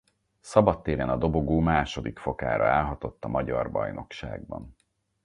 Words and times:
Szabadtéren 0.39 1.09
a 1.09 1.15
dobogó 1.17 1.59
második 1.59 2.19
fokára 2.19 2.65
állhatott 2.69 3.23
a 3.23 3.27
magyar 3.27 3.71
bajnokságban. 3.71 4.75